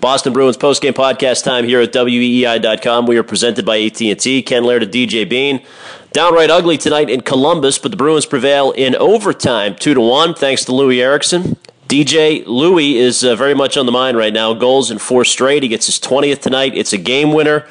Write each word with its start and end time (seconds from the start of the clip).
Boston 0.00 0.32
Bruins 0.32 0.56
postgame 0.56 0.92
podcast 0.92 1.44
time 1.44 1.64
here 1.64 1.80
at 1.80 1.92
weei.com. 1.92 3.06
We 3.06 3.16
are 3.16 3.22
presented 3.22 3.64
by 3.64 3.80
AT&T. 3.80 4.42
Ken 4.42 4.64
Laird 4.64 4.82
and 4.82 4.92
DJ 4.92 5.28
Bean. 5.28 5.64
Downright 6.12 6.50
ugly 6.50 6.76
tonight 6.76 7.10
in 7.10 7.22
Columbus, 7.22 7.78
but 7.78 7.90
the 7.90 7.96
Bruins 7.96 8.26
prevail 8.26 8.70
in 8.72 8.94
overtime, 8.96 9.74
two 9.74 9.94
to 9.94 10.00
one, 10.00 10.34
thanks 10.34 10.64
to 10.66 10.72
Loui 10.72 11.00
Eriksson. 11.00 11.56
DJ 11.88 12.44
Loui 12.44 12.94
is 12.94 13.24
uh, 13.24 13.36
very 13.36 13.54
much 13.54 13.76
on 13.76 13.86
the 13.86 13.92
mind 13.92 14.16
right 14.16 14.32
now. 14.32 14.54
Goals 14.54 14.90
in 14.90 14.98
four 14.98 15.24
straight. 15.24 15.62
He 15.62 15.68
gets 15.68 15.86
his 15.86 15.98
20th 16.00 16.40
tonight. 16.40 16.74
It's 16.74 16.92
a 16.92 16.98
game 16.98 17.32
winner. 17.32 17.66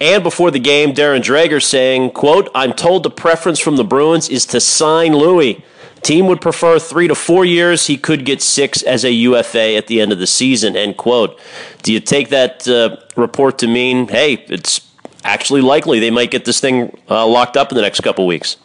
And 0.00 0.22
before 0.22 0.50
the 0.50 0.58
game, 0.58 0.92
Darren 0.92 1.22
Dreger 1.22 1.62
saying, 1.62 2.10
quote, 2.10 2.50
I'm 2.54 2.72
told 2.72 3.02
the 3.02 3.10
preference 3.10 3.58
from 3.58 3.76
the 3.76 3.84
Bruins 3.84 4.28
is 4.28 4.46
to 4.46 4.60
sign 4.60 5.12
Loui. 5.12 5.62
Team 6.04 6.26
would 6.26 6.42
prefer 6.42 6.78
three 6.78 7.08
to 7.08 7.14
four 7.14 7.46
years. 7.46 7.86
He 7.86 7.96
could 7.96 8.26
get 8.26 8.42
six 8.42 8.82
as 8.82 9.04
a 9.04 9.10
UFA 9.10 9.74
at 9.76 9.86
the 9.86 10.02
end 10.02 10.12
of 10.12 10.18
the 10.18 10.26
season. 10.26 10.76
End 10.76 10.98
quote. 10.98 11.40
Do 11.82 11.94
you 11.94 11.98
take 11.98 12.28
that 12.28 12.68
uh, 12.68 12.98
report 13.16 13.58
to 13.60 13.66
mean, 13.66 14.08
hey, 14.08 14.34
it's 14.48 14.86
actually 15.24 15.62
likely 15.62 16.00
they 16.00 16.10
might 16.10 16.30
get 16.30 16.44
this 16.44 16.60
thing 16.60 16.94
uh, 17.08 17.26
locked 17.26 17.56
up 17.56 17.72
in 17.72 17.76
the 17.76 17.80
next 17.80 18.00
couple 18.00 18.26
weeks? 18.26 18.58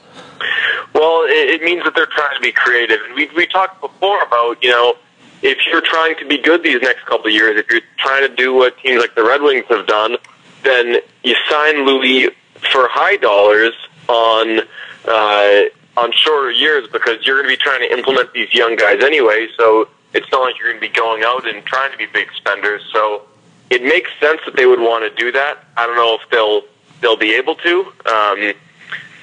Well, 0.93 1.23
it, 1.23 1.49
it 1.49 1.63
means 1.63 1.85
that 1.85 1.95
they're 1.95 2.07
trying 2.07 2.35
to 2.35 2.41
be 2.41 2.52
creative. 2.52 2.99
We 3.15 3.29
we 3.34 3.48
talked 3.48 3.79
before 3.79 4.21
about 4.21 4.62
you 4.62 4.70
know 4.70 4.95
if 5.41 5.59
you're 5.71 5.79
trying 5.79 6.17
to 6.17 6.26
be 6.26 6.37
good 6.37 6.62
these 6.63 6.81
next 6.81 7.05
couple 7.05 7.27
of 7.27 7.34
years, 7.34 7.57
if 7.57 7.71
you're 7.71 7.81
trying 7.99 8.27
to 8.27 8.35
do 8.35 8.53
what 8.53 8.77
teams 8.79 8.99
like 8.99 9.15
the 9.15 9.23
Red 9.23 9.41
Wings 9.41 9.65
have 9.70 9.87
done, 9.87 10.17
then 10.63 10.98
you 11.23 11.35
sign 11.49 11.76
Loui 11.87 12.34
for 12.73 12.90
high 12.90 13.15
dollars 13.15 13.73
on 14.09 14.59
uh, 15.07 15.62
on 15.98 16.11
shorter 16.11 16.52
years 16.52 16.88
because 16.91 17.25
you're 17.25 17.41
going 17.41 17.49
to 17.49 17.57
be 17.57 17.61
trying 17.61 17.81
to 17.81 17.91
implement 17.91 18.31
these 18.34 18.53
young 18.53 18.75
guys 18.75 19.03
anyway. 19.03 19.48
So 19.57 19.89
it's 20.13 20.29
not 20.31 20.41
like 20.41 20.57
you're 20.57 20.70
going 20.70 20.81
to 20.81 20.88
be 20.88 20.93
going 20.93 21.23
out 21.23 21.48
and 21.48 21.63
trying 21.65 21.91
to 21.91 21.98
be 21.98 22.05
big 22.05 22.29
spenders. 22.35 22.81
So 22.93 23.23
it 23.70 23.84
makes 23.84 24.09
sense 24.20 24.41
that 24.45 24.55
they 24.55 24.65
would 24.65 24.79
want 24.79 25.03
to 25.03 25.23
do 25.23 25.31
that. 25.31 25.65
I 25.77 25.85
don't 25.85 25.95
know 25.95 26.17
if 26.21 26.29
they'll 26.29 26.62
they'll 27.01 27.17
be 27.17 27.34
able 27.35 27.55
to. 27.55 27.82
Um, 28.05 28.54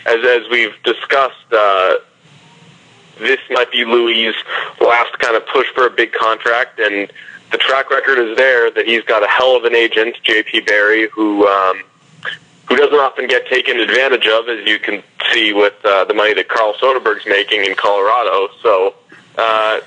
as 0.06 0.24
as 0.24 0.48
we've 0.50 0.74
discussed, 0.84 1.52
uh, 1.52 1.96
this 3.18 3.40
might 3.50 3.70
be 3.72 3.84
Loui's 3.84 4.34
last 4.80 5.18
kind 5.18 5.36
of 5.36 5.46
push 5.48 5.66
for 5.74 5.86
a 5.86 5.90
big 5.90 6.12
contract, 6.12 6.78
and 6.78 7.10
the 7.50 7.58
track 7.58 7.90
record 7.90 8.18
is 8.18 8.36
there 8.36 8.70
that 8.70 8.86
he's 8.86 9.02
got 9.02 9.22
a 9.22 9.28
hell 9.28 9.56
of 9.56 9.64
an 9.64 9.74
agent, 9.74 10.16
J.P. 10.22 10.60
Barry, 10.60 11.08
who 11.08 11.46
um, 11.46 11.82
who 12.66 12.76
doesn't 12.76 12.98
often 12.98 13.26
get 13.26 13.46
taken 13.48 13.78
advantage 13.78 14.26
of, 14.26 14.48
as 14.48 14.66
you 14.66 14.78
can 14.78 15.02
see 15.32 15.52
with 15.52 15.74
uh, 15.84 16.04
the 16.04 16.14
money 16.14 16.34
that 16.34 16.48
Carl 16.48 16.74
Soderberg's 16.74 17.26
making 17.26 17.64
in 17.64 17.74
Colorado. 17.74 18.48
So. 18.62 18.94
Uh, 19.38 19.80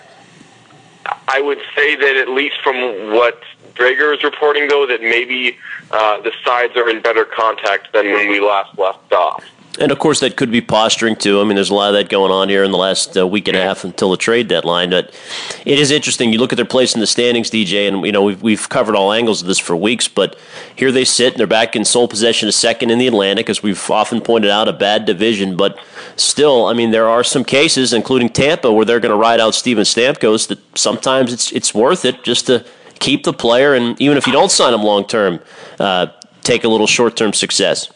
I 1.28 1.42
would 1.42 1.60
say 1.76 1.96
that 1.96 2.16
at 2.18 2.30
least 2.30 2.58
from 2.62 3.14
what 3.14 3.42
Dreger 3.74 4.16
is 4.16 4.24
reporting, 4.24 4.68
though, 4.68 4.86
that 4.86 5.02
maybe 5.02 5.58
uh, 5.92 6.22
the 6.22 6.32
sides 6.46 6.76
are 6.76 6.90
in 6.90 7.02
better 7.02 7.26
contact 7.26 7.94
than 7.94 8.08
when 8.08 8.30
we 8.30 8.40
last 8.40 8.78
left 8.78 9.12
off. 9.14 9.44
And 9.80 9.94
of 9.94 10.00
course, 10.00 10.20
that 10.20 10.36
could 10.36 10.52
be 10.52 10.60
posturing 10.60 11.16
too. 11.16 11.40
I 11.40 11.46
mean, 11.46 11.56
there's 11.56 11.70
a 11.70 11.74
lot 11.74 11.88
of 11.88 11.94
that 11.94 12.10
going 12.10 12.32
on 12.32 12.50
here 12.50 12.66
in 12.66 12.72
the 12.72 12.78
last 12.78 13.18
uh, 13.18 13.26
week 13.26 13.48
and 13.48 13.56
a 13.56 13.62
half 13.62 13.86
until 13.86 14.12
the 14.12 14.18
trade 14.18 14.50
deadline. 14.50 14.90
But 14.90 15.18
it 15.66 15.80
is 15.80 15.90
interesting. 15.90 16.34
You 16.34 16.40
look 16.40 16.52
at 16.52 16.58
their 16.58 16.66
place 16.66 16.94
in 16.94 17.00
the 17.00 17.08
standings, 17.08 17.50
DJ, 17.50 17.88
and 17.88 18.06
you 18.06 18.12
know 18.12 18.24
we've 18.24 18.42
we've 18.42 18.68
covered 18.68 18.96
all 18.96 19.14
angles 19.14 19.42
of 19.42 19.48
this 19.48 19.58
for 19.58 19.78
weeks. 19.78 20.10
But 20.10 20.38
here 20.76 20.92
they 20.92 21.06
sit, 21.06 21.34
and 21.34 21.40
they're 21.40 21.48
back 21.48 21.78
in 21.78 21.86
sole 21.86 22.10
possession 22.10 22.50
of 22.50 22.54
second 22.54 22.92
in 22.92 23.00
the 23.00 23.08
Atlantic, 23.08 23.50
as 23.50 23.64
we've 23.64 23.90
often 23.90 24.20
pointed 24.20 24.52
out, 24.52 24.68
a 24.68 24.74
bad 24.74 25.06
division. 25.06 25.56
But 25.56 25.80
still, 26.18 26.66
I 26.66 26.74
mean, 26.74 26.92
there 26.92 27.08
are 27.08 27.24
some 27.24 27.46
cases, 27.46 27.94
including 27.94 28.30
Tampa, 28.30 28.74
where 28.74 28.86
they're 28.86 29.00
going 29.00 29.14
to 29.14 29.18
ride 29.18 29.40
out 29.40 29.56
Steven 29.56 29.86
Stamkos. 29.86 30.50
That 30.50 30.60
sometimes 30.78 31.32
it's 31.32 31.54
it's 31.54 31.74
worth 31.74 32.04
it 32.04 32.24
just 32.24 32.48
to 32.48 32.66
keep 33.00 33.24
the 33.24 33.34
player, 33.34 33.74
and 33.76 34.00
even 34.02 34.18
if 34.18 34.28
you 34.28 34.34
don't 34.34 34.52
sign 34.52 34.74
him 34.74 34.84
long 34.84 35.08
term, 35.08 35.40
uh, 35.80 36.08
take 36.44 36.66
a 36.66 36.68
little 36.68 36.88
short 36.88 37.16
term 37.16 37.32
success. 37.32 37.90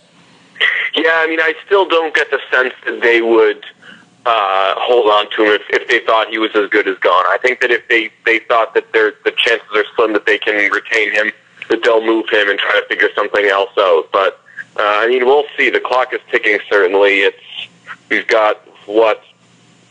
Yeah, 0.96 1.24
I 1.24 1.28
mean, 1.28 1.40
I 1.40 1.54
still 1.66 1.88
don't 1.88 2.14
get 2.14 2.30
the 2.30 2.40
sense 2.52 2.74
that 2.86 3.02
they 3.02 3.22
would 3.22 3.66
uh, 4.26 4.76
hold 4.78 5.10
on 5.10 5.30
to 5.32 5.44
him 5.44 5.60
if, 5.60 5.62
if 5.70 5.88
they 5.88 6.00
thought 6.06 6.30
he 6.30 6.38
was 6.38 6.52
as 6.56 6.70
good 6.70 6.88
as 6.88 6.98
gone. 7.00 7.26
I 7.28 7.38
think 7.42 7.62
that 7.62 7.72
if 7.72 7.88
they 7.88 8.12
they 8.26 8.40
thought 8.40 8.74
that 8.76 8.92
the 8.94 9.14
chances 9.38 9.68
are 9.76 9.86
slim 9.96 10.14
that 10.14 10.26
they 10.26 10.38
can 10.38 10.72
retain 10.72 11.12
him, 11.12 11.32
that 11.70 11.84
they'll 11.84 12.06
move 12.06 12.30
him 12.30 12.50
and 12.50 12.60
try 12.60 12.80
to 12.80 12.86
figure 12.88 13.10
something 13.16 13.46
else 13.46 13.72
out. 13.78 14.10
But 14.12 14.40
uh, 14.78 14.82
I 14.84 15.08
mean, 15.08 15.26
we'll 15.26 15.46
see. 15.58 15.70
The 15.70 15.80
clock 15.80 16.14
is 16.14 16.22
ticking. 16.30 16.60
Certainly, 16.70 17.20
it's 17.22 17.68
we've 18.10 18.28
got 18.28 18.58
what 18.86 19.24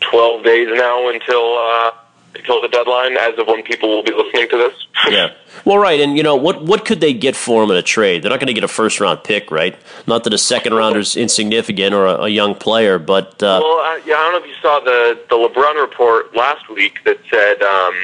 twelve 0.01 0.45
days 0.45 0.69
now 0.73 1.09
until. 1.09 1.59
Uh, 1.59 1.91
until 2.35 2.61
the 2.63 2.69
deadline, 2.69 3.17
as 3.17 3.39
of 3.39 3.47
when 3.47 3.63
people 3.63 3.89
will 3.89 4.03
be 4.03 4.13
listening 4.13 4.49
to 4.49 4.57
this. 4.57 4.75
yeah. 5.09 5.33
Well, 5.65 5.79
right, 5.79 6.01
and 6.01 6.17
you 6.17 6.25
know 6.25 6.35
what? 6.35 6.65
What 6.65 6.85
could 6.85 7.01
they 7.01 7.13
get 7.13 7.37
for 7.37 7.63
him 7.63 7.71
in 7.71 7.77
a 7.77 7.83
trade? 7.83 8.23
They're 8.23 8.31
not 8.31 8.41
going 8.41 8.49
to 8.49 8.55
get 8.55 8.65
a 8.65 8.69
first 8.69 8.99
round 9.01 9.23
pick, 9.23 9.51
right? 9.51 9.77
Not 10.09 10.25
that 10.25 10.33
a 10.33 10.39
second 10.39 10.75
rounder 10.75 10.99
is 10.99 11.15
insignificant 11.15 11.95
or 11.95 12.07
a, 12.07 12.23
a 12.23 12.29
young 12.29 12.55
player, 12.55 12.99
but 12.99 13.41
uh, 13.43 13.61
well, 13.63 13.79
uh, 13.79 14.01
yeah, 14.05 14.15
I 14.15 14.31
don't 14.31 14.33
know 14.33 14.39
if 14.39 14.47
you 14.47 14.61
saw 14.61 14.81
the 14.81 15.21
the 15.29 15.37
LeBrun 15.37 15.81
report 15.81 16.35
last 16.35 16.69
week 16.69 17.05
that 17.05 17.19
said 17.31 17.63
um, 17.63 17.95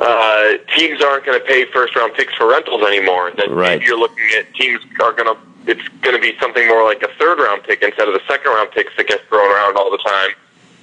uh, 0.00 0.52
teams 0.74 1.02
aren't 1.02 1.26
going 1.26 1.38
to 1.38 1.44
pay 1.44 1.66
first 1.70 1.94
round 1.96 2.14
picks 2.14 2.34
for 2.34 2.48
rentals 2.48 2.82
anymore. 2.82 3.32
That 3.36 3.50
right. 3.50 3.82
you're 3.82 3.98
looking 3.98 4.24
at 4.38 4.54
teams 4.54 4.80
are 5.00 5.12
going 5.12 5.34
to. 5.34 5.36
It's 5.66 5.86
going 6.00 6.16
to 6.16 6.22
be 6.22 6.38
something 6.40 6.66
more 6.66 6.84
like 6.84 7.02
a 7.02 7.12
third 7.18 7.40
round 7.40 7.64
pick 7.64 7.82
instead 7.82 8.08
of 8.08 8.14
the 8.14 8.22
second 8.26 8.52
round 8.52 8.70
picks 8.70 8.96
that 8.96 9.06
get 9.06 9.20
thrown 9.28 9.50
around 9.50 9.76
all 9.76 9.90
the 9.90 9.98
time 9.98 10.30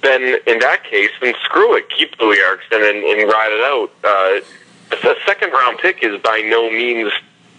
then 0.02 0.38
in 0.46 0.58
that 0.60 0.84
case, 0.84 1.10
then 1.20 1.34
screw 1.44 1.76
it. 1.76 1.88
Keep 1.90 2.16
Loui 2.18 2.36
Eriksson 2.38 2.82
and, 2.82 3.04
and 3.04 3.30
ride 3.30 3.52
it 3.52 3.60
out. 3.60 3.90
Uh, 4.04 4.40
a 5.08 5.14
second 5.26 5.52
round 5.52 5.78
pick 5.78 6.02
is 6.02 6.20
by 6.20 6.40
no 6.40 6.70
means 6.70 7.12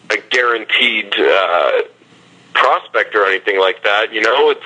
a 0.09 0.17
guaranteed 0.29 1.13
uh, 1.17 1.81
prospect 2.53 3.15
or 3.15 3.25
anything 3.25 3.59
like 3.59 3.83
that. 3.83 4.13
You 4.13 4.21
know, 4.21 4.49
it's 4.49 4.65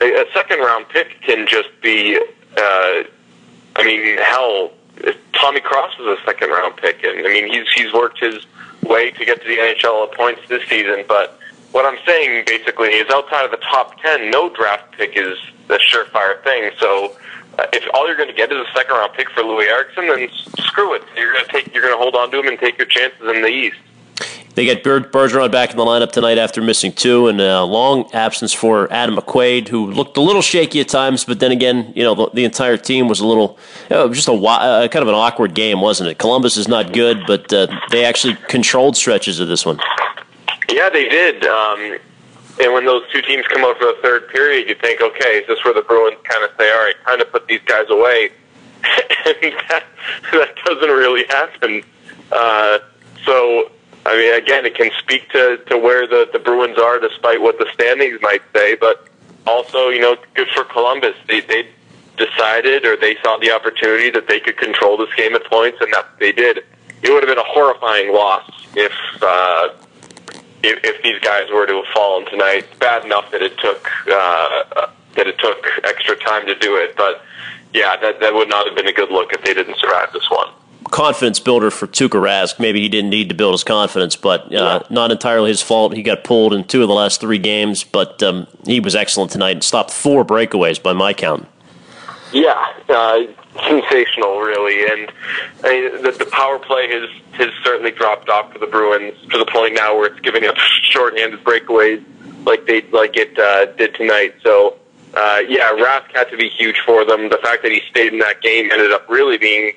a, 0.00 0.32
second 0.32 0.60
round 0.60 0.88
pick 0.88 1.20
can 1.22 1.46
just 1.46 1.68
be. 1.80 2.18
Uh, 2.56 3.02
I 3.74 3.84
mean, 3.84 4.18
hell, 4.18 4.72
Tommy 5.32 5.60
Cross 5.60 5.98
was 5.98 6.18
a 6.18 6.24
second 6.24 6.50
round 6.50 6.76
pick, 6.76 7.02
and 7.04 7.26
I 7.26 7.32
mean 7.32 7.50
he's 7.50 7.70
he's 7.72 7.92
worked 7.92 8.20
his 8.20 8.46
way 8.82 9.10
to 9.12 9.24
get 9.24 9.40
to 9.42 9.48
the 9.48 9.56
NHL 9.56 10.08
at 10.08 10.14
points 10.14 10.42
this 10.48 10.66
season. 10.68 11.04
But 11.08 11.38
what 11.72 11.84
I'm 11.84 11.98
saying 12.06 12.44
basically 12.46 12.90
is, 12.90 13.10
outside 13.10 13.44
of 13.44 13.50
the 13.50 13.58
top 13.58 14.00
ten, 14.00 14.30
no 14.30 14.48
draft 14.48 14.92
pick 14.92 15.16
is 15.16 15.36
the 15.68 15.78
surefire 15.78 16.42
thing. 16.44 16.70
So 16.78 17.16
uh, 17.58 17.66
if 17.72 17.84
all 17.94 18.06
you're 18.06 18.16
going 18.16 18.28
to 18.28 18.34
get 18.34 18.52
is 18.52 18.58
a 18.58 18.72
second 18.74 18.94
round 18.94 19.12
pick 19.14 19.30
for 19.30 19.42
Loui 19.42 19.66
Eriksson, 19.66 20.06
then 20.06 20.28
screw 20.60 20.94
it. 20.94 21.02
You're 21.16 21.32
going 21.32 21.44
to 21.44 21.52
take 21.52 21.74
you're 21.74 21.82
going 21.82 21.94
to 21.94 21.98
hold 21.98 22.14
on 22.14 22.30
to 22.30 22.38
him 22.40 22.48
and 22.48 22.58
take 22.58 22.78
your 22.78 22.86
chances 22.86 23.20
in 23.22 23.42
the 23.42 23.48
East. 23.48 23.78
They 24.54 24.66
get 24.66 24.84
Bergeron 24.84 25.50
back 25.50 25.70
in 25.70 25.78
the 25.78 25.84
lineup 25.84 26.12
tonight 26.12 26.36
after 26.36 26.60
missing 26.60 26.92
two, 26.92 27.28
and 27.28 27.40
a 27.40 27.64
long 27.64 28.10
absence 28.12 28.52
for 28.52 28.92
Adam 28.92 29.16
McQuaid, 29.16 29.68
who 29.68 29.90
looked 29.90 30.18
a 30.18 30.20
little 30.20 30.42
shaky 30.42 30.80
at 30.80 30.88
times. 30.88 31.24
But 31.24 31.40
then 31.40 31.52
again, 31.52 31.90
you 31.96 32.02
know, 32.02 32.14
the, 32.14 32.30
the 32.34 32.44
entire 32.44 32.76
team 32.76 33.08
was 33.08 33.20
a 33.20 33.26
little, 33.26 33.58
uh, 33.90 34.08
just 34.08 34.28
a 34.28 34.32
uh, 34.32 34.88
kind 34.88 35.02
of 35.02 35.08
an 35.08 35.14
awkward 35.14 35.54
game, 35.54 35.80
wasn't 35.80 36.10
it? 36.10 36.18
Columbus 36.18 36.58
is 36.58 36.68
not 36.68 36.92
good, 36.92 37.22
but 37.26 37.50
uh, 37.50 37.66
they 37.90 38.04
actually 38.04 38.34
controlled 38.48 38.94
stretches 38.94 39.40
of 39.40 39.48
this 39.48 39.64
one. 39.64 39.80
Yeah, 40.72 40.88
they 40.88 41.06
did. 41.06 41.44
Um, 41.44 41.98
and 42.60 42.72
when 42.72 42.86
those 42.86 43.02
two 43.12 43.20
teams 43.22 43.46
come 43.48 43.62
out 43.62 43.78
for 43.78 43.86
the 43.86 43.98
third 44.02 44.28
period, 44.28 44.68
you 44.68 44.74
think, 44.74 45.02
okay, 45.02 45.38
is 45.38 45.46
this 45.46 45.62
where 45.64 45.74
the 45.74 45.82
Bruins 45.82 46.16
kind 46.24 46.42
of 46.44 46.50
say, 46.58 46.70
all 46.72 46.78
right, 46.78 46.94
time 47.04 47.18
to 47.18 47.24
put 47.26 47.46
these 47.46 47.60
guys 47.66 47.90
away? 47.90 48.30
and 48.82 49.54
that, 49.68 49.84
that 50.32 50.56
doesn't 50.64 50.90
really 50.90 51.24
happen. 51.28 51.82
Uh, 52.30 52.78
so, 53.24 53.70
I 54.06 54.16
mean, 54.16 54.34
again, 54.34 54.64
it 54.64 54.74
can 54.74 54.90
speak 54.98 55.28
to, 55.30 55.58
to 55.66 55.76
where 55.76 56.06
the, 56.06 56.28
the 56.32 56.38
Bruins 56.38 56.78
are 56.78 56.98
despite 56.98 57.40
what 57.40 57.58
the 57.58 57.66
standings 57.74 58.18
might 58.22 58.42
say, 58.54 58.74
but 58.74 59.08
also, 59.46 59.88
you 59.90 60.00
know, 60.00 60.16
good 60.34 60.48
for 60.48 60.64
Columbus. 60.64 61.16
They, 61.28 61.40
they 61.40 61.68
decided 62.16 62.86
or 62.86 62.96
they 62.96 63.16
saw 63.22 63.36
the 63.38 63.50
opportunity 63.50 64.10
that 64.10 64.26
they 64.26 64.40
could 64.40 64.56
control 64.56 64.96
this 64.96 65.12
game 65.16 65.34
at 65.34 65.44
points, 65.44 65.78
and 65.80 65.92
that 65.92 66.06
they 66.18 66.32
did. 66.32 66.64
It 67.02 67.10
would 67.10 67.22
have 67.22 67.28
been 67.28 67.38
a 67.38 67.48
horrifying 67.48 68.12
loss 68.12 68.48
if 68.74 68.92
uh, 69.20 69.68
if, 70.62 70.78
if 70.84 71.02
these 71.02 71.18
guys 71.20 71.50
were 71.50 71.66
to 71.66 71.76
have 71.76 71.92
fallen 71.94 72.26
tonight. 72.26 72.66
Bad 72.78 73.04
enough 73.04 73.30
that 73.30 73.42
it 73.42 73.56
took 73.58 73.88
uh, 74.10 74.86
that 75.16 75.26
it 75.26 75.38
took 75.38 75.66
extra 75.84 76.16
time 76.16 76.46
to 76.46 76.54
do 76.54 76.76
it, 76.76 76.96
but 76.96 77.22
yeah, 77.74 77.96
that 77.96 78.20
that 78.20 78.34
would 78.34 78.48
not 78.48 78.66
have 78.66 78.76
been 78.76 78.86
a 78.86 78.92
good 78.92 79.10
look 79.10 79.32
if 79.32 79.42
they 79.44 79.54
didn't 79.54 79.78
survive 79.78 80.12
this 80.12 80.28
one. 80.30 80.48
Confidence 80.90 81.40
builder 81.40 81.70
for 81.70 81.86
Tuukka 81.86 82.20
Rask. 82.20 82.58
Maybe 82.58 82.80
he 82.80 82.88
didn't 82.88 83.10
need 83.10 83.30
to 83.30 83.34
build 83.34 83.54
his 83.54 83.64
confidence, 83.64 84.14
but 84.14 84.42
uh, 84.44 84.48
yeah. 84.50 84.82
not 84.90 85.10
entirely 85.10 85.48
his 85.48 85.62
fault. 85.62 85.94
He 85.94 86.02
got 86.02 86.22
pulled 86.22 86.52
in 86.52 86.64
two 86.64 86.82
of 86.82 86.88
the 86.88 86.94
last 86.94 87.20
three 87.20 87.38
games, 87.38 87.82
but 87.82 88.22
um, 88.22 88.46
he 88.66 88.78
was 88.78 88.94
excellent 88.94 89.30
tonight 89.30 89.52
and 89.52 89.64
stopped 89.64 89.90
four 89.90 90.24
breakaways 90.24 90.82
by 90.82 90.92
my 90.92 91.14
count. 91.14 91.48
Yeah, 92.32 92.72
uh, 92.88 93.22
sensational, 93.68 94.40
really. 94.40 94.84
And 94.90 95.12
I 95.64 95.68
mean, 95.68 96.02
the, 96.02 96.12
the 96.12 96.26
power 96.26 96.58
play 96.58 96.88
has 96.88 97.08
has 97.32 97.50
certainly 97.64 97.90
dropped 97.90 98.28
off 98.28 98.52
for 98.52 98.58
the 98.58 98.66
Bruins 98.66 99.14
to 99.30 99.38
the 99.38 99.46
point 99.46 99.74
now 99.74 99.96
where 99.96 100.06
it's 100.06 100.20
giving 100.20 100.46
up 100.46 100.56
shorthanded 100.82 101.42
breakaways 101.44 102.04
like 102.44 102.66
they 102.66 102.82
like 102.90 103.16
it 103.16 103.38
uh, 103.38 103.66
did 103.66 103.94
tonight. 103.94 104.34
So. 104.42 104.78
Uh, 105.14 105.42
yeah, 105.46 105.70
Rask 105.72 106.10
had 106.14 106.30
to 106.30 106.38
be 106.38 106.48
huge 106.48 106.80
for 106.86 107.04
them. 107.04 107.28
The 107.28 107.36
fact 107.42 107.62
that 107.64 107.70
he 107.70 107.82
stayed 107.90 108.14
in 108.14 108.20
that 108.20 108.40
game 108.40 108.70
ended 108.72 108.92
up 108.92 109.06
really 109.10 109.36
being 109.36 109.72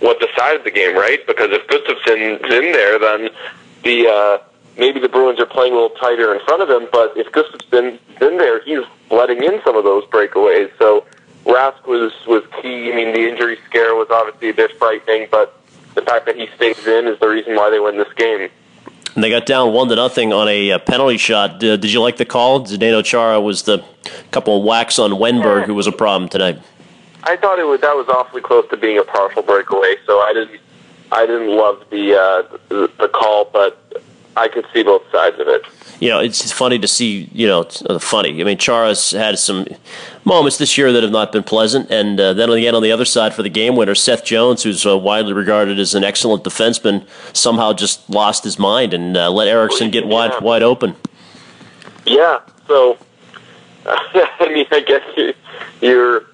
what 0.00 0.20
decided 0.20 0.64
the 0.64 0.70
game, 0.70 0.96
right? 0.96 1.26
Because 1.26 1.48
if 1.50 1.66
Gustavsson's 1.66 2.42
in 2.42 2.72
there, 2.72 2.98
then 2.98 3.28
the 3.82 4.06
uh, 4.06 4.38
maybe 4.78 5.00
the 5.00 5.08
Bruins 5.08 5.40
are 5.40 5.46
playing 5.46 5.72
a 5.72 5.76
little 5.76 5.96
tighter 5.96 6.34
in 6.34 6.44
front 6.44 6.62
of 6.62 6.70
him. 6.70 6.88
But 6.92 7.16
if 7.16 7.30
Gustavsson's 7.32 7.98
in 8.20 8.38
there, 8.38 8.62
he's 8.62 8.84
letting 9.10 9.42
in 9.42 9.60
some 9.64 9.76
of 9.76 9.84
those 9.84 10.04
breakaways. 10.04 10.70
So 10.78 11.04
Rask 11.48 11.86
was 11.86 12.12
was 12.26 12.44
key. 12.60 12.92
I 12.92 12.96
mean, 12.96 13.14
the 13.14 13.26
injury 13.26 13.58
scare 13.66 13.94
was 13.94 14.08
obviously 14.10 14.50
a 14.50 14.54
bit 14.54 14.78
frightening, 14.78 15.28
but 15.30 15.58
the 15.94 16.02
fact 16.02 16.26
that 16.26 16.36
he 16.36 16.46
stays 16.56 16.86
in 16.86 17.06
is 17.06 17.18
the 17.18 17.28
reason 17.28 17.56
why 17.56 17.70
they 17.70 17.80
win 17.80 17.96
this 17.96 18.12
game. 18.14 18.50
And 19.14 19.24
they 19.24 19.30
got 19.30 19.46
down 19.46 19.72
one 19.72 19.88
to 19.88 19.96
nothing 19.96 20.32
on 20.32 20.46
a, 20.46 20.72
uh, 20.72 20.78
penalty 20.78 21.16
shot. 21.16 21.54
Uh, 21.54 21.76
did 21.76 21.90
you 21.92 22.00
like 22.00 22.18
the 22.18 22.26
call? 22.26 22.64
Zdeno 22.66 23.04
Chara 23.04 23.40
was 23.40 23.62
the 23.62 23.82
couple 24.30 24.58
of 24.58 24.64
whacks 24.64 24.98
on 24.98 25.12
Wennberg, 25.12 25.64
who 25.64 25.74
was 25.74 25.86
a 25.86 25.92
problem 25.92 26.28
tonight. 26.28 26.60
I 27.24 27.36
thought 27.36 27.58
it 27.58 27.64
was 27.64 27.80
that 27.80 27.96
was 27.96 28.08
awfully 28.08 28.42
close 28.42 28.68
to 28.70 28.76
being 28.76 28.98
a 28.98 29.02
partial 29.02 29.42
breakaway. 29.42 29.96
So 30.06 30.20
I 30.20 30.32
didn't 30.34 30.60
I 31.10 31.26
didn't 31.26 31.48
love 31.48 31.82
the 31.90 32.14
uh, 32.14 32.58
the, 32.68 32.90
the 32.98 33.08
call, 33.08 33.46
but 33.46 34.02
I 34.38 34.48
could 34.48 34.66
see 34.72 34.82
both 34.82 35.02
sides 35.10 35.38
of 35.38 35.48
it 35.48 35.62
you 36.00 36.08
know, 36.08 36.20
it's 36.20 36.52
funny 36.52 36.78
to 36.78 36.86
see, 36.86 37.28
you 37.32 37.46
know, 37.46 37.68
uh, 37.86 37.98
funny. 37.98 38.40
I 38.40 38.44
mean, 38.44 38.58
Chara's 38.58 39.10
had 39.10 39.38
some 39.38 39.66
moments 40.24 40.58
this 40.58 40.78
year 40.78 40.92
that 40.92 41.02
have 41.02 41.10
not 41.10 41.32
been 41.32 41.42
pleasant. 41.42 41.90
And 41.90 42.20
uh, 42.20 42.34
then 42.34 42.50
again, 42.50 42.74
on 42.74 42.82
the 42.82 42.92
other 42.92 43.04
side 43.04 43.34
for 43.34 43.42
the 43.42 43.48
game 43.48 43.74
winner, 43.74 43.94
Seth 43.94 44.24
Jones, 44.24 44.62
who's 44.62 44.86
uh, 44.86 44.96
widely 44.96 45.32
regarded 45.32 45.78
as 45.80 45.94
an 45.94 46.04
excellent 46.04 46.44
defenseman, 46.44 47.06
somehow 47.32 47.72
just 47.72 48.08
lost 48.08 48.44
his 48.44 48.58
mind 48.58 48.94
and 48.94 49.16
uh, 49.16 49.30
let 49.30 49.48
Eriksson 49.48 49.90
get 49.90 50.06
wide, 50.06 50.30
yeah. 50.32 50.40
wide 50.40 50.62
open. 50.62 50.94
Yeah. 52.06 52.40
So, 52.68 52.96
I 53.86 54.50
mean, 54.52 54.66
I 54.70 54.80
guess 54.80 55.34
you're, 55.80 56.24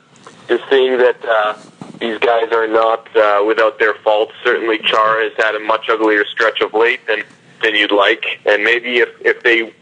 you're 0.48 0.60
seeing 0.68 0.98
that 0.98 1.24
uh, 1.24 1.56
these 2.00 2.18
guys 2.18 2.52
are 2.52 2.68
not 2.68 3.16
uh, 3.16 3.42
without 3.46 3.78
their 3.78 3.94
faults. 3.94 4.32
Certainly, 4.44 4.80
Chara 4.80 5.24
has 5.24 5.32
had 5.38 5.54
a 5.54 5.60
much 5.60 5.88
uglier 5.88 6.26
stretch 6.26 6.60
of 6.60 6.74
late 6.74 7.06
than 7.06 7.22
than 7.64 7.74
you'd 7.74 7.92
like. 7.92 8.40
And 8.46 8.62
maybe 8.62 8.98
if 8.98 9.08
if 9.20 9.42
they 9.42 9.72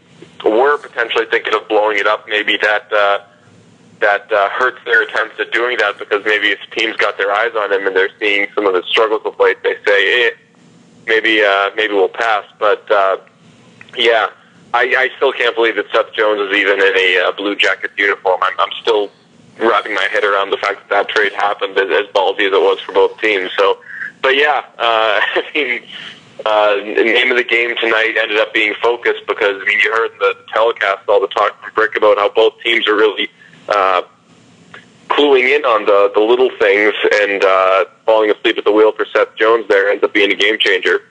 were 0.43 0.77
potentially 0.77 1.25
thinking 1.29 1.53
of 1.53 1.67
blowing 1.67 1.99
it 1.99 2.07
up, 2.07 2.27
maybe 2.27 2.57
that 2.57 2.91
uh, 2.91 3.19
that 3.99 4.31
uh, 4.31 4.49
hurts 4.49 4.83
their 4.85 5.03
attempts 5.03 5.39
at 5.39 5.51
doing 5.51 5.77
that 5.77 5.97
because 5.99 6.25
maybe 6.25 6.49
if 6.49 6.59
teams 6.71 6.95
got 6.97 7.17
their 7.17 7.31
eyes 7.31 7.51
on 7.55 7.71
him 7.71 7.87
and 7.87 7.95
they're 7.95 8.09
seeing 8.19 8.47
some 8.55 8.65
of 8.65 8.73
the 8.73 8.83
struggles 8.83 9.21
of 9.25 9.39
late, 9.39 9.61
they 9.63 9.75
say, 9.85 10.27
eh, 10.27 10.31
maybe 11.07 11.43
uh, 11.43 11.69
maybe 11.75 11.93
we'll 11.93 12.09
pass. 12.09 12.45
But 12.59 12.89
uh, 12.91 13.17
yeah, 13.95 14.29
I, 14.73 14.83
I 14.97 15.09
still 15.17 15.31
can't 15.31 15.55
believe 15.55 15.75
that 15.75 15.85
Seth 15.91 16.13
Jones 16.13 16.41
is 16.49 16.57
even 16.57 16.81
in 16.81 16.97
a 16.97 17.27
uh, 17.27 17.31
Blue 17.33 17.55
Jackets 17.55 17.93
uniform. 17.97 18.39
I'm, 18.41 18.59
I'm 18.59 18.71
still 18.81 19.11
wrapping 19.59 19.93
my 19.93 20.07
head 20.11 20.23
around 20.23 20.49
the 20.49 20.57
fact 20.57 20.79
that 20.79 20.89
that 20.89 21.09
trade 21.09 21.31
happened 21.33 21.77
as, 21.77 21.89
as 21.91 22.07
ballsy 22.13 22.47
as 22.47 22.53
it 22.53 22.61
was 22.61 22.79
for 22.79 22.91
both 22.91 23.19
teams. 23.19 23.51
So, 23.55 23.77
but 24.21 24.35
yeah, 24.35 24.65
uh, 24.77 25.21
I 25.35 25.51
mean 25.53 25.83
uh, 26.45 26.75
the 26.75 27.03
name 27.03 27.31
of 27.31 27.37
the 27.37 27.43
game 27.43 27.75
tonight 27.77 28.15
ended 28.19 28.37
up 28.37 28.53
being 28.53 28.73
focus 28.81 29.13
because 29.27 29.61
I 29.61 29.65
mean 29.65 29.79
you 29.79 29.91
heard 29.91 30.11
the 30.19 30.35
telecast 30.53 31.07
all 31.07 31.21
the 31.21 31.27
talk 31.27 31.59
from 31.61 31.73
Brick 31.73 31.95
about 31.95 32.17
how 32.17 32.29
both 32.29 32.59
teams 32.61 32.87
are 32.87 32.95
really 32.95 33.29
uh, 33.69 34.03
cluing 35.07 35.55
in 35.55 35.63
on 35.63 35.85
the 35.85 36.11
the 36.13 36.21
little 36.21 36.49
things 36.59 36.93
and 37.21 37.43
uh, 37.43 37.85
falling 38.05 38.29
asleep 38.31 38.57
at 38.57 38.65
the 38.65 38.71
wheel 38.71 38.91
for 38.91 39.05
Seth 39.05 39.35
Jones 39.35 39.65
there 39.69 39.89
ends 39.89 40.03
up 40.03 40.13
being 40.13 40.31
a 40.31 40.35
game 40.35 40.57
changer. 40.59 41.01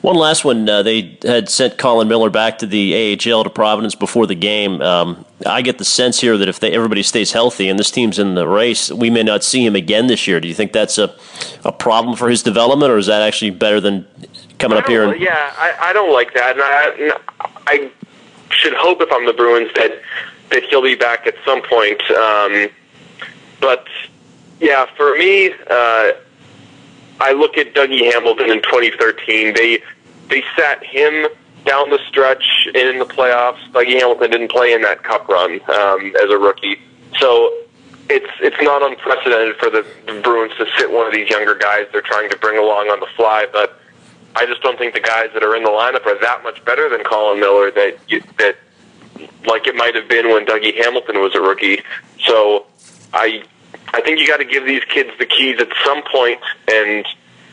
One 0.00 0.16
last 0.16 0.44
one. 0.44 0.68
Uh, 0.68 0.82
they 0.82 1.18
had 1.22 1.48
sent 1.48 1.78
Colin 1.78 2.08
Miller 2.08 2.30
back 2.30 2.58
to 2.58 2.66
the 2.66 3.14
AHL 3.14 3.44
to 3.44 3.50
Providence 3.50 3.94
before 3.94 4.26
the 4.26 4.34
game. 4.34 4.82
Um, 4.82 5.24
I 5.46 5.62
get 5.62 5.78
the 5.78 5.84
sense 5.84 6.20
here 6.20 6.36
that 6.36 6.48
if 6.48 6.60
they, 6.60 6.72
everybody 6.72 7.02
stays 7.02 7.32
healthy 7.32 7.68
and 7.68 7.78
this 7.78 7.90
team's 7.90 8.18
in 8.18 8.34
the 8.34 8.46
race, 8.46 8.90
we 8.90 9.10
may 9.10 9.22
not 9.22 9.42
see 9.44 9.64
him 9.64 9.74
again 9.74 10.06
this 10.06 10.26
year. 10.26 10.40
Do 10.40 10.48
you 10.48 10.54
think 10.54 10.72
that's 10.72 10.98
a, 10.98 11.14
a 11.64 11.72
problem 11.72 12.16
for 12.16 12.28
his 12.28 12.42
development, 12.42 12.92
or 12.92 12.98
is 12.98 13.06
that 13.06 13.22
actually 13.22 13.50
better 13.50 13.80
than 13.80 14.06
coming 14.62 14.78
up 14.78 14.86
here. 14.86 15.10
And, 15.10 15.20
yeah, 15.20 15.52
I, 15.56 15.90
I 15.90 15.92
don't 15.92 16.12
like 16.12 16.32
that, 16.34 16.52
and 16.52 16.62
I, 16.62 17.18
I 17.66 17.90
should 18.50 18.74
hope 18.74 19.00
if 19.00 19.12
I'm 19.12 19.26
the 19.26 19.32
Bruins 19.32 19.70
that 19.74 20.00
that 20.50 20.64
he'll 20.64 20.82
be 20.82 20.94
back 20.94 21.26
at 21.26 21.34
some 21.44 21.62
point. 21.62 22.00
Um, 22.10 22.68
but 23.60 23.86
yeah, 24.60 24.86
for 24.96 25.16
me, 25.16 25.52
uh, 25.68 26.12
I 27.22 27.32
look 27.32 27.56
at 27.56 27.72
Dougie 27.72 28.12
Hamilton 28.12 28.50
in 28.50 28.60
2013. 28.62 29.54
They 29.54 29.80
they 30.28 30.42
sat 30.56 30.84
him 30.84 31.28
down 31.64 31.88
the 31.90 32.00
stretch 32.08 32.42
in 32.74 32.98
the 32.98 33.04
playoffs. 33.04 33.62
Dougie 33.70 33.94
Hamilton 34.00 34.30
didn't 34.32 34.50
play 34.50 34.72
in 34.72 34.82
that 34.82 35.04
Cup 35.04 35.28
run 35.28 35.60
um, 35.70 36.12
as 36.16 36.30
a 36.30 36.36
rookie, 36.36 36.80
so 37.20 37.52
it's 38.10 38.26
it's 38.40 38.60
not 38.60 38.82
unprecedented 38.82 39.54
for 39.56 39.70
the 39.70 39.86
Bruins 40.24 40.52
to 40.58 40.66
sit 40.76 40.90
one 40.90 41.06
of 41.06 41.12
these 41.12 41.30
younger 41.30 41.54
guys 41.54 41.86
they're 41.92 42.02
trying 42.02 42.28
to 42.28 42.36
bring 42.38 42.58
along 42.58 42.88
on 42.88 42.98
the 42.98 43.08
fly, 43.16 43.46
but 43.52 43.78
I 44.34 44.44
just 44.44 44.60
don't 44.62 44.76
think 44.76 44.92
the 44.92 45.00
guys 45.00 45.30
that 45.34 45.44
are 45.44 45.54
in 45.54 45.62
the 45.62 45.70
lineup 45.70 46.04
are 46.06 46.18
that 46.20 46.42
much 46.42 46.64
better 46.64 46.88
than 46.88 47.04
Colin 47.04 47.38
Miller 47.38 47.70
that 47.70 47.98
you, 48.08 48.20
that 48.38 48.56
like 49.46 49.68
it 49.68 49.76
might 49.76 49.94
have 49.94 50.08
been 50.08 50.30
when 50.30 50.44
Dougie 50.44 50.74
Hamilton 50.74 51.20
was 51.20 51.36
a 51.36 51.40
rookie. 51.40 51.82
So 52.24 52.66
I 53.12 53.44
I 53.94 54.00
think 54.00 54.20
you 54.20 54.26
got 54.26 54.38
to 54.38 54.44
give 54.44 54.64
these 54.64 54.84
kids 54.84 55.10
the 55.18 55.26
keys 55.26 55.60
at 55.60 55.68
some 55.84 56.02
point 56.10 56.40
and 56.68 57.06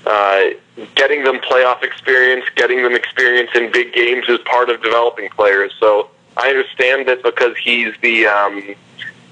uh, 0.06 0.50
getting 0.96 1.24
them 1.24 1.40
playoff 1.40 1.84
experience, 1.84 2.46
getting 2.56 2.84
them 2.84 2.96
experience 2.96 3.52
in 3.54 3.72
big 3.72 3.94
games 3.94 4.26
is 4.30 4.40
part 4.46 4.70
of 4.70 4.82
developing 4.82 5.30
players. 5.30 5.74
So 5.80 6.10
I 6.38 6.50
understand 6.50 7.08
that 7.08 7.24
because 7.24 7.58
he's 7.58 7.94
the 8.02 8.28
um, 8.28 8.76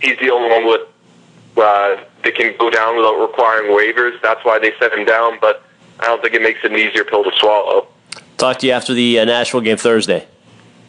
he's 0.01 0.19
the 0.19 0.29
only 0.29 0.49
one 0.49 0.67
with 0.67 0.81
uh, 1.57 2.03
that 2.23 2.35
can 2.35 2.55
go 2.57 2.69
down 2.69 2.97
without 2.97 3.19
requiring 3.19 3.71
waivers. 3.71 4.21
That's 4.21 4.43
why 4.43 4.59
they 4.59 4.73
set 4.79 4.93
him 4.93 5.05
down, 5.05 5.37
but 5.39 5.63
I 5.99 6.05
don't 6.05 6.21
think 6.21 6.33
it 6.33 6.41
makes 6.41 6.59
it 6.63 6.71
an 6.71 6.77
easier 6.77 7.03
pill 7.03 7.23
to 7.23 7.31
swallow. 7.37 7.87
Talk 8.37 8.59
to 8.59 8.67
you 8.67 8.73
after 8.73 8.93
the 8.93 9.19
uh, 9.19 9.25
Nashville 9.25 9.61
game 9.61 9.77
Thursday. 9.77 10.27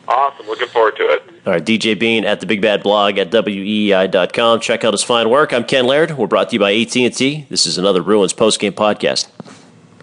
Awesome. 0.09 0.47
Looking 0.47 0.69
forward 0.69 0.97
to 0.97 1.03
it. 1.03 1.23
All 1.47 1.53
right. 1.53 1.65
DJ 1.65 1.99
Bean 1.99 2.25
at 2.25 2.41
the 2.41 2.47
Big 2.47 2.63
Bad 2.63 2.83
Blog 2.83 3.19
at 3.19 3.31
weei.com. 3.31 4.61
Check 4.61 4.83
out 4.83 4.95
his 4.95 5.03
fine 5.03 5.29
work. 5.29 5.53
I'm 5.53 5.65
Ken 5.65 5.87
Laird. 5.87 6.17
We're 6.17 6.27
brought 6.27 6.49
to 6.49 6.55
you 6.55 6.61
by 6.61 6.75
AT&T. 6.75 7.47
This 7.51 7.67
is 7.67 7.77
another 7.77 8.03
Bruins 8.03 8.33
postgame 8.33 8.73
podcast. 8.73 9.29